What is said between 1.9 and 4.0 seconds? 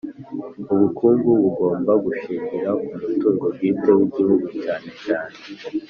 gushingira ku mutungo bwite w